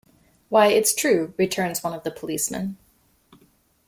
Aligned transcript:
"Why, 0.49 0.65
it's 0.69 0.95
true," 0.95 1.35
returns 1.37 1.83
one 1.83 1.93
of 1.93 2.01
the 2.01 2.09
policemen. 2.09 2.77